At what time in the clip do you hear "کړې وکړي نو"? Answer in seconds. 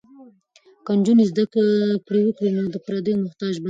2.07-2.63